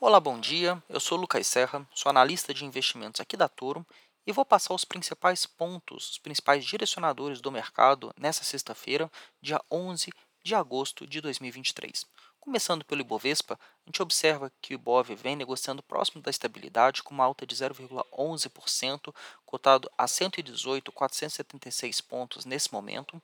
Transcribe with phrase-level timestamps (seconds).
[0.00, 0.80] Olá, bom dia.
[0.88, 3.84] Eu sou Lucas Serra, sou analista de investimentos aqui da Toro
[4.24, 9.10] e vou passar os principais pontos, os principais direcionadores do mercado nessa sexta-feira,
[9.42, 10.12] dia 11
[10.44, 12.06] de agosto de 2023.
[12.38, 17.12] Começando pelo Ibovespa, a gente observa que o Ibov vem negociando próximo da estabilidade com
[17.12, 19.12] uma alta de 0,11%,
[19.44, 23.20] cotado a 118.476 pontos nesse momento.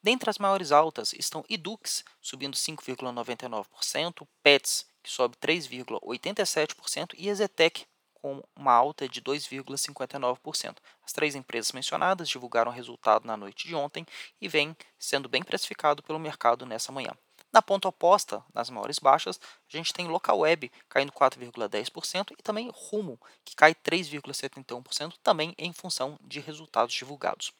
[0.00, 8.42] Dentre as maiores altas estão Edux, subindo 5,99%, Pets, que sobe 3,87%, e Ezetec, com
[8.56, 10.76] uma alta de 2,59%.
[11.04, 14.06] As três empresas mencionadas divulgaram o resultado na noite de ontem
[14.40, 17.12] e vem sendo bem precificado pelo mercado nessa manhã.
[17.52, 19.38] Na ponta oposta, nas maiores baixas,
[19.72, 25.72] a gente tem Local Web caindo 4,10% e também Rumo, que cai 3,71%, também em
[25.72, 27.52] função de resultados divulgados.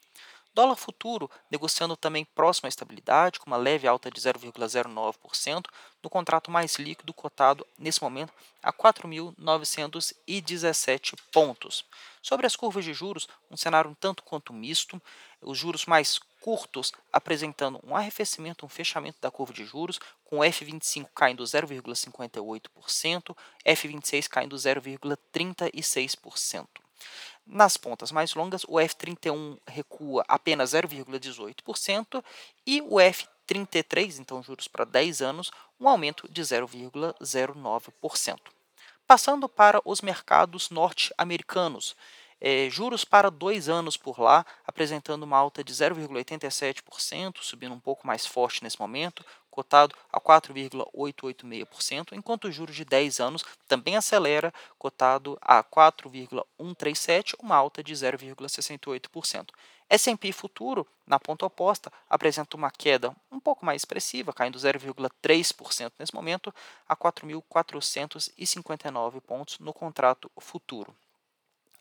[0.55, 5.65] Dólar futuro negociando também próximo à estabilidade, com uma leve alta de 0,09%,
[6.01, 11.85] no contrato mais líquido cotado nesse momento a 4.917 pontos.
[12.23, 15.03] Sobre as curvas de juros, um cenário um tanto quanto misto,
[15.43, 20.43] os juros mais curtos apresentando um arrefecimento, um fechamento da curva de juros, com o
[20.43, 26.69] F25 caindo 0,58%, F26 caindo 0,36%.
[27.47, 32.25] Nas pontas mais longas, o F31 recua apenas 0,18%
[32.67, 38.39] e o F33, então juros para 10 anos, um aumento de 0,09%.
[39.07, 41.95] Passando para os mercados norte-americanos,
[42.41, 48.07] é, juros para dois anos por lá, apresentando uma alta de 0,87%, subindo um pouco
[48.07, 54.53] mais forte nesse momento, cotado a 4,886%, enquanto o juros de 10 anos também acelera,
[54.77, 59.51] cotado a 4,137%, uma alta de 0,68%.
[59.89, 66.13] S&P futuro, na ponta oposta, apresenta uma queda um pouco mais expressiva, caindo 0,3% nesse
[66.13, 66.53] momento,
[66.89, 70.93] a 4.459 pontos no contrato futuro.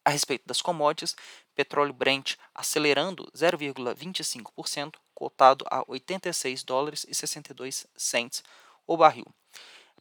[0.05, 1.15] A respeito das commodities,
[1.55, 8.43] petróleo Brent acelerando 0,25%, cotado a 86 dólares e 62 cents
[8.85, 9.25] o barril.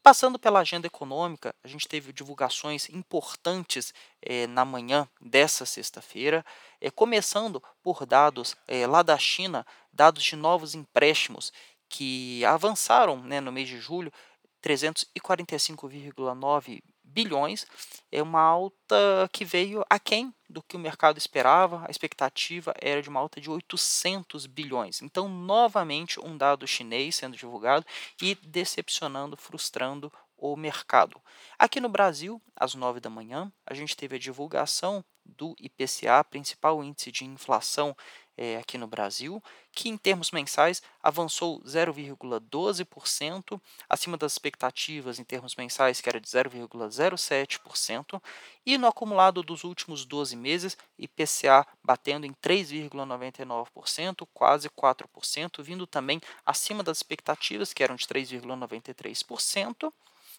[0.02, 6.44] Passando pela agenda econômica, a gente teve divulgações importantes eh, na manhã dessa sexta-feira,
[6.80, 11.52] eh, começando por dados eh, lá da China, dados de novos empréstimos
[11.88, 14.12] que avançaram né, no mês de julho,
[14.60, 16.82] 345,9
[17.12, 17.66] bilhões,
[18.10, 23.08] é uma alta que veio aquém do que o mercado esperava, a expectativa era de
[23.08, 25.00] uma alta de 800 bilhões.
[25.02, 27.86] Então, novamente, um dado chinês sendo divulgado
[28.20, 31.22] e decepcionando, frustrando o mercado.
[31.58, 36.82] Aqui no Brasil, às 9 da manhã, a gente teve a divulgação do IPCA, principal
[36.82, 37.96] índice de inflação
[38.36, 45.56] é, aqui no Brasil, que em termos mensais avançou 0,12%, acima das expectativas em termos
[45.56, 48.22] mensais, que era de 0,07%,
[48.64, 56.20] e no acumulado dos últimos 12 meses, IPCA batendo em 3,99%, quase 4%, vindo também
[56.44, 59.92] acima das expectativas, que eram de 3,93%,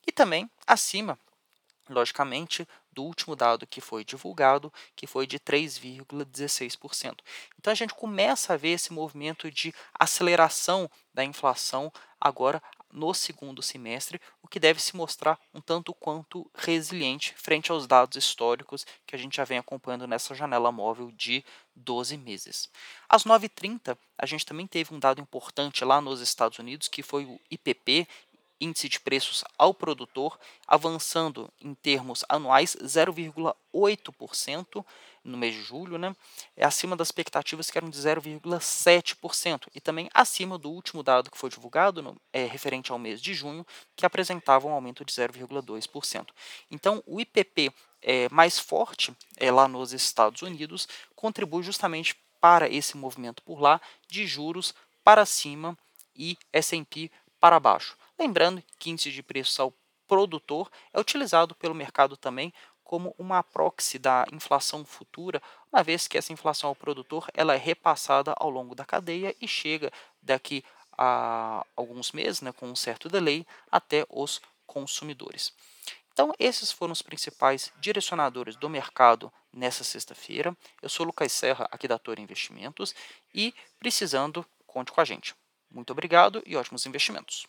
[0.06, 1.18] e também acima
[1.90, 7.20] logicamente, do último dado que foi divulgado, que foi de 3,16%.
[7.60, 12.62] Então a gente começa a ver esse movimento de aceleração da inflação agora
[12.94, 18.16] no segundo semestre, o que deve se mostrar um tanto quanto resiliente frente aos dados
[18.16, 21.44] históricos que a gente já vem acompanhando nessa janela móvel de
[21.76, 22.70] 12 meses.
[23.10, 27.26] Às 9h30, a gente também teve um dado importante lá nos Estados Unidos, que foi
[27.26, 28.08] o IPP,
[28.60, 30.38] índice de preços ao produtor,
[30.68, 34.86] avançando em termos anuais 0,8%
[35.24, 36.16] no mês de julho, né?
[36.56, 41.38] é acima das expectativas que eram de 0,7% e também acima do último dado que
[41.38, 43.66] foi divulgado, no, é, referente ao mês de junho,
[43.96, 46.28] que apresentava um aumento de 0,2%.
[46.70, 47.72] Então, o IPP
[48.02, 53.80] é, mais forte é, lá nos Estados Unidos contribui justamente para esse movimento por lá
[54.08, 55.78] de juros para cima
[56.14, 57.10] e S&P
[57.40, 57.98] para baixo.
[58.18, 59.74] Lembrando que índice de preços ao
[60.08, 62.54] produtor é utilizado pelo mercado também
[62.84, 65.42] como uma proxy da inflação futura,
[65.72, 69.48] uma vez que essa inflação ao produtor ela é repassada ao longo da cadeia e
[69.48, 69.92] chega
[70.22, 70.64] daqui
[70.96, 75.54] a alguns meses, né, com um certo delay, até os consumidores.
[76.12, 80.56] Então, esses foram os principais direcionadores do mercado nessa sexta-feira.
[80.80, 82.94] Eu sou Lucas Serra, aqui da Torre Investimentos,
[83.34, 85.34] e precisando, conte com a gente.
[85.72, 87.48] Muito obrigado e ótimos investimentos.